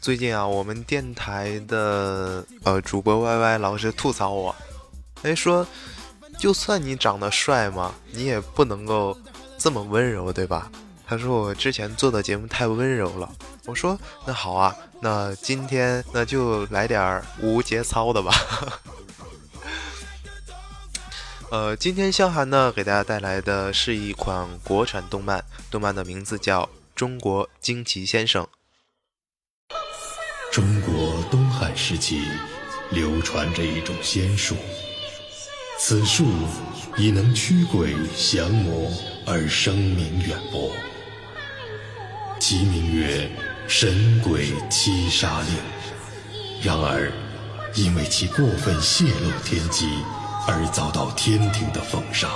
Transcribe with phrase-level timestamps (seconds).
[0.00, 4.56] 最近啊，我们电台的呃主播 Y Y 老是吐槽我，
[5.22, 5.66] 哎说，
[6.38, 9.14] 就算你长得帅嘛，你也不能够
[9.58, 10.72] 这么温柔，对吧？
[11.06, 13.30] 他说我之前做的节目太温柔了。
[13.66, 18.32] 我说那好啊，那今天那就来点无节操的吧。
[21.52, 26.62] 呃，今天香涵呢给大家带来的是一款国产动漫，动漫的名字叫
[26.94, 28.42] 《中国惊奇先生》。
[30.50, 32.22] 中国东汉时期
[32.90, 34.56] 流传着一种仙术，
[35.78, 36.26] 此术
[36.96, 38.90] 已能驱鬼降魔
[39.24, 40.72] 而声名远播，
[42.40, 43.30] 其名曰
[43.68, 45.54] “神鬼七杀令”。
[46.60, 47.12] 然而，
[47.76, 49.86] 因为其过分泄露天机，
[50.48, 52.28] 而遭到天庭的封杀，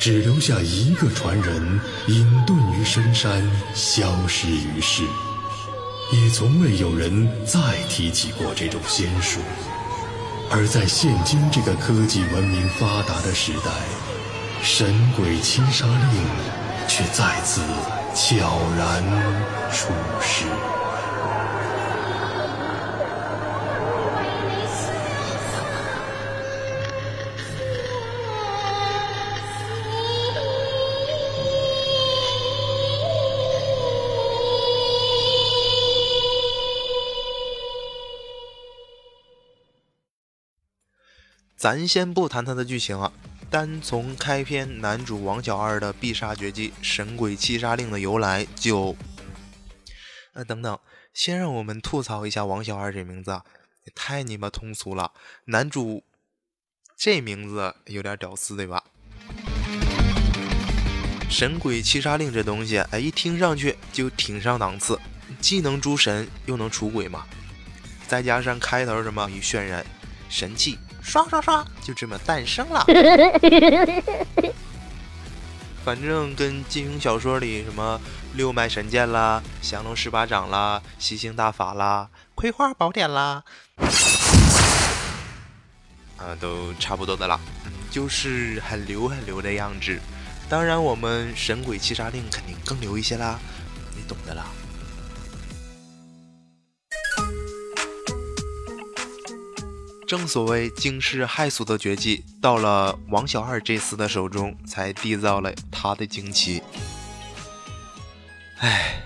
[0.00, 5.04] 只留下一个传人隐遁于深山，消失于世。
[6.12, 9.38] 也从未有人再提起过这种仙术，
[10.50, 13.70] 而在现今这个科技文明发达的时代，
[14.60, 16.22] 神鬼七杀令
[16.88, 17.60] 却再次
[18.12, 19.04] 悄然
[19.70, 20.79] 出世。
[41.60, 43.12] 咱先不谈它的剧情啊，
[43.50, 48.96] 单从开篇男主王小二的必杀绝技“神鬼七杀令”的由来就……
[50.32, 50.80] 呃，等等，
[51.12, 53.32] 先让我们吐槽一下王小二这名字，
[53.84, 55.12] 也太你妈通俗了！
[55.44, 56.02] 男主
[56.96, 58.82] 这名字有点屌丝，对吧
[61.28, 64.98] ？“神鬼七杀令”这东西，哎，一听上去就挺上档次，
[65.42, 67.26] 既能诛神，又能除鬼嘛。
[68.08, 69.84] 再加上开头什么一渲染
[70.30, 70.78] 神器。
[71.10, 72.86] 刷刷刷，就这么诞生了。
[75.84, 78.00] 反正跟金庸小说里什么
[78.34, 83.42] 六脉神剑啦、降龙十八掌啦、吸星大法啦、葵花宝典啦，
[86.16, 87.40] 啊，都差不多的啦。
[87.64, 89.98] 嗯，就是很流很流的样子。
[90.48, 93.36] 当然，我们神鬼七杀令肯定更流一些啦，
[93.96, 94.46] 你懂的啦。
[100.10, 106.60] 正所谓惊世骇俗的绝技，到了王小二这厮的手中，才缔造了他的惊奇。
[108.58, 109.04] 唉，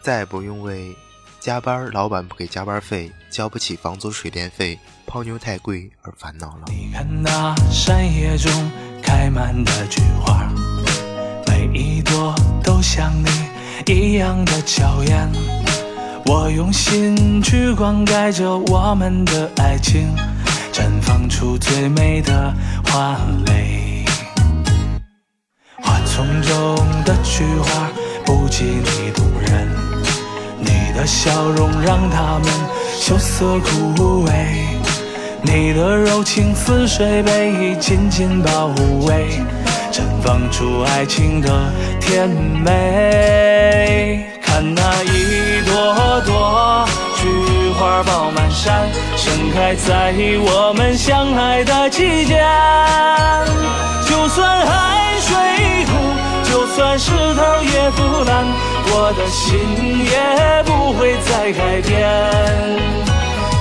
[0.00, 0.96] 再也不用为
[1.40, 6.64] 加班老板不给加班费、交不起房租水电费、泡妞太贵而烦恼了。
[6.68, 8.50] 你看那山野中
[9.02, 10.50] 开满的菊花，
[11.48, 12.34] 每一朵
[12.64, 13.28] 都像你
[13.92, 15.30] 一样的娇艳。
[16.24, 20.08] 我用心去灌溉着我们的爱情。
[20.72, 22.54] 绽放出最美的
[22.84, 23.16] 花
[23.46, 24.04] 蕾，
[25.82, 27.90] 花丛中的菊花
[28.24, 29.68] 不及你动人，
[30.60, 32.44] 你的笑容让它们
[32.96, 34.32] 羞涩枯萎，
[35.42, 38.66] 你的柔情似水被紧紧包
[39.06, 39.40] 围，
[39.90, 44.24] 绽放出爱情的甜美。
[44.40, 46.59] 看那一朵朵
[48.02, 52.40] 爆满山，盛开在我们相爱的季节。
[54.08, 55.36] 就算海水
[55.84, 55.90] 枯，
[56.50, 58.46] 就算石头也腐烂，
[58.92, 59.58] 我的心
[60.04, 61.90] 也不会再改变。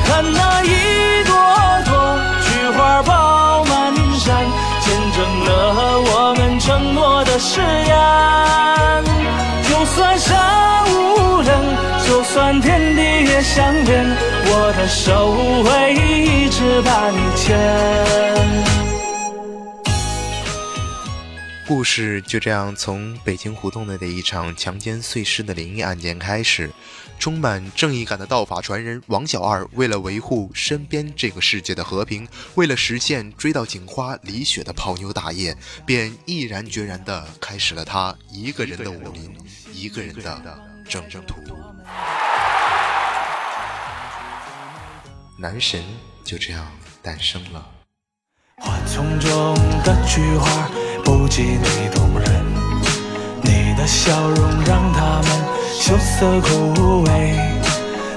[0.05, 0.23] 看
[13.39, 14.05] 天地也相连，
[14.45, 17.57] 我的手会一直把你牵。
[21.65, 26.69] 故事就这样从北京胡同内的一场强奸碎尸的灵异案件开始。
[27.17, 32.25] 充满正义感的道法传人王小二，为了维护身边这个世界的和平，
[32.55, 35.53] 为了实现追到警花李雪的泡妞大业，
[35.85, 39.35] 便毅然决然地开始了他一个人的武林，
[39.73, 41.35] 一个人的征途。
[45.41, 45.81] 男神
[46.25, 46.67] 就这样
[47.01, 47.65] 诞生了。
[48.57, 49.55] 花丛中
[49.85, 50.69] 的菊花
[51.05, 52.29] 不及你动人，
[53.41, 55.29] 你的笑容让他们。
[55.79, 57.39] 羞涩枯萎，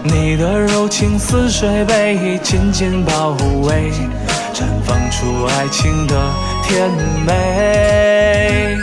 [0.02, 3.92] 你的柔情似水，被紧紧包围，
[4.52, 6.28] 绽放出爱情的
[6.64, 6.90] 甜
[7.25, 8.76] 美。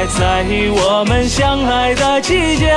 [0.00, 2.70] 爱在我们相爱的季节。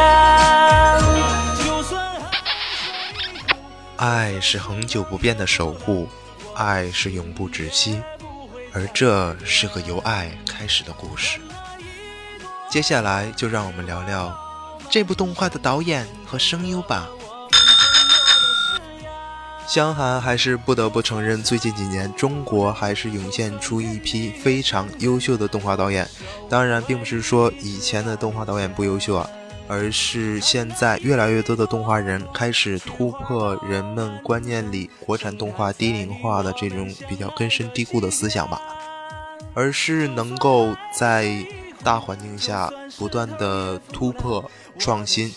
[3.95, 6.09] 爱是恒久不变的守护，
[6.53, 8.01] 爱是永不止息。
[8.73, 11.39] 而这是个由爱开始的故事。
[12.69, 14.37] 接下来就让我们聊聊
[14.89, 17.07] 这部动画的导演和声优吧。
[19.67, 26.07] 香韩还是不得不承认，最近几年中国还是涌现出一批非常优秀的动画导演。
[26.49, 29.29] 当然，并不是说以前的动画导演不优秀啊。
[29.65, 38.61] 而是现在越来越多的动画人开始突破人们观念里国产动画低龄化的这种比较根深蒂固的思想吧，
[39.53, 41.45] 而是能够在
[41.81, 45.33] 大环境下不断的突破创新。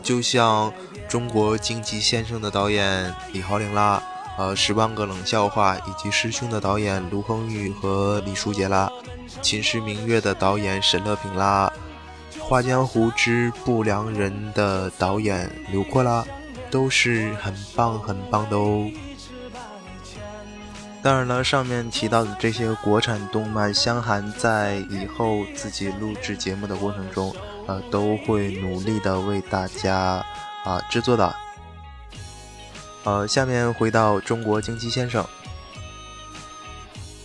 [0.00, 0.72] 就像
[1.08, 4.02] 中国惊奇先生的导演李豪玲啦，
[4.36, 8.92] 呃，十万个冷笑话以及师兄的导演卢恒宇和李书杰啦，
[9.40, 11.72] 秦时明月的导演沈乐平啦。
[12.40, 16.24] 《画江湖之不良人》的导演刘阔拉
[16.70, 18.90] 都是很棒很棒的哦。
[21.02, 27.34] 当然了，上面提到的这些国产动漫，香寒在以后自己录制节目的过程中，
[27.66, 30.24] 呃，都会努力的为大家
[30.68, 31.34] 啊制作的。
[33.04, 35.24] 呃，下面回到中国惊奇先生，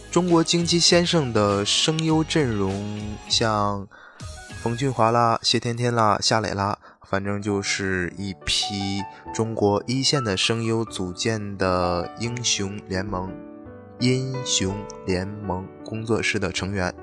[0.10, 3.88] 中国惊奇先生的声优阵容像。
[4.62, 9.02] 冯俊华啦，谢天天啦，夏磊啦，反正就是一批
[9.34, 13.30] 中国一线的声优组建的英雄联盟，
[14.00, 14.74] 英雄
[15.06, 16.96] 联盟工作室的成员。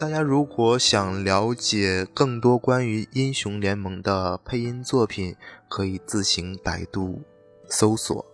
[0.00, 5.36] 大家如果想了解更多关于英雄联盟的配音作品，
[5.68, 7.20] 可以自行百度
[7.68, 8.24] 搜索。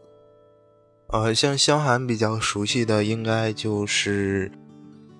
[1.08, 4.52] 呃，像萧寒比较熟悉的，应该就是。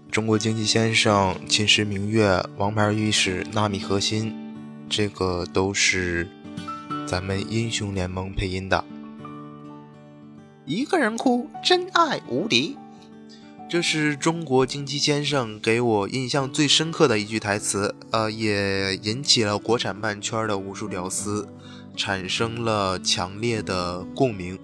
[0.09, 4.33] 中国经济先生、秦时明月、王牌御史、纳米核心，
[4.89, 6.29] 这个都是
[7.09, 8.85] 咱们英雄联盟配音的。
[10.65, 12.77] 一个人哭，真爱无敌。
[13.69, 21.49] 这是中国金鸡先生给我印象最深刻的一句台词，呃，也引起了国产漫圈的无数屌丝，
[21.97, 24.57] 产生了强烈的共鸣。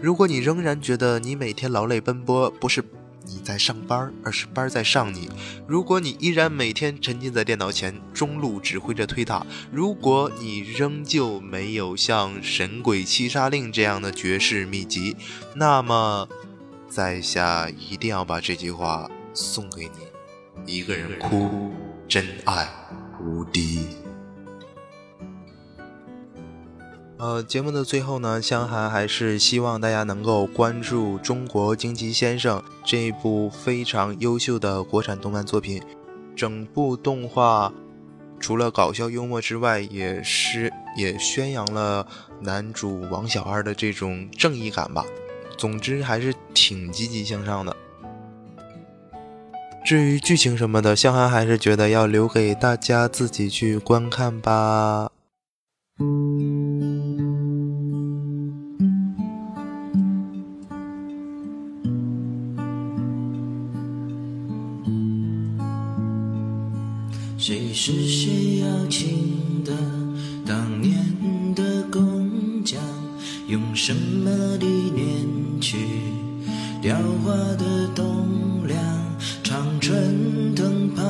[0.00, 2.84] 如果你仍然觉得你每天劳累奔波不是。
[3.26, 5.28] 你在上班，而是班在上你。
[5.68, 15.16] 如果你依然每天沉浸在电脑前，中路指挥着推塔；如果你仍旧没有像《神鬼七杀令》这样的绝世秘籍，
[15.54, 16.28] 那么，
[16.90, 19.88] 在下一定要把这句话送给
[20.64, 21.70] 你：一个人哭，
[22.08, 22.68] 真爱
[23.22, 23.86] 无敌。
[27.16, 35.80] 呃，节目的最后呢，香涵还是希望大家能够关注《中国惊奇先生》这一部非常优秀的国产动漫作品。
[36.34, 37.72] 整部动画
[38.40, 42.04] 除了搞笑幽默之外，也是也宣扬了
[42.40, 45.04] 男主王小二的这种正义感吧。
[45.60, 47.76] 总之还是挺积极向上的。
[49.84, 55.10] 至于剧情什么的，向涵还是觉得要留给大家自己去观看吧。
[67.36, 69.19] 谁是谁邀请
[73.82, 75.78] 什么理念去
[76.82, 76.94] 雕
[77.24, 78.28] 花的栋
[78.66, 78.78] 梁？
[79.42, 81.02] 长春藤爬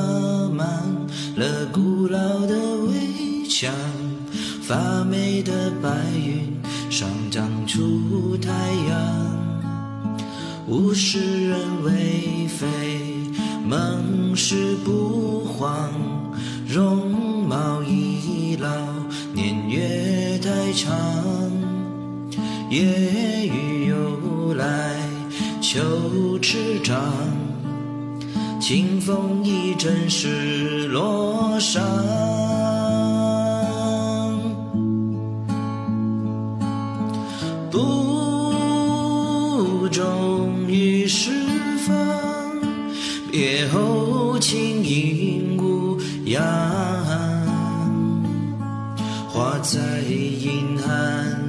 [0.55, 0.65] 满
[1.35, 2.55] 了古老的
[2.87, 3.69] 围墙，
[4.61, 6.57] 发霉的白云
[6.89, 8.49] 上长出太
[8.89, 10.17] 阳，
[10.69, 12.65] 物是人为非，
[13.67, 14.33] 梦。
[14.33, 15.91] 是不慌，
[16.65, 17.11] 容
[17.45, 18.69] 貌已老，
[19.33, 21.60] 年月太长。
[22.71, 22.79] 夜
[23.47, 24.95] 雨又来，
[25.59, 26.97] 秋池涨，
[28.61, 31.83] 清风一阵失落伤。
[37.69, 37.79] 不
[39.91, 41.29] 忠于释
[41.85, 41.93] 放，
[43.29, 46.41] 别后轻吟无恙。
[49.27, 51.40] 花在阴寒，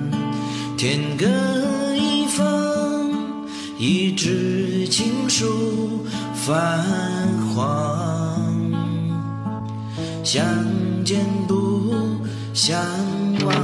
[0.82, 1.26] 天各
[1.94, 3.46] 一方，
[3.78, 6.82] 一纸情书泛
[7.54, 8.42] 黄。
[10.24, 10.44] 相
[11.04, 12.18] 见不
[12.52, 12.76] 相
[13.44, 13.54] 忘。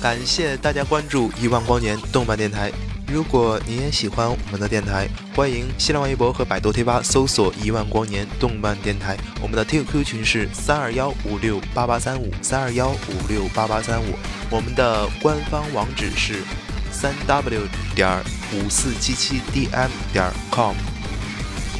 [0.00, 2.70] 感谢大家关注一万光年动漫电台。
[3.08, 9.16] 如果你也喜欢我们的电台，欢迎新浪微博和百度贴吧搜索“一万光年动漫电台”。
[9.40, 14.18] 我们的 QQ 群是三二幺五六八八三五三二幺五六八八三五。
[14.50, 16.42] 我们的官方网址是
[16.90, 17.62] 三 w
[17.94, 18.20] 点
[18.52, 20.74] 五四七七 dm 点 com。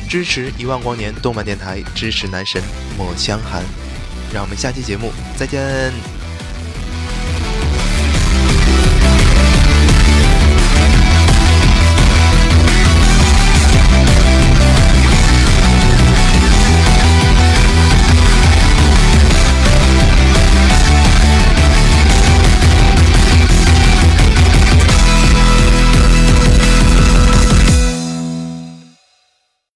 [0.09, 2.62] 支持一万光年动漫电台，支持男神
[2.97, 3.64] 莫香寒。
[4.33, 6.15] 让我们下期节目再见。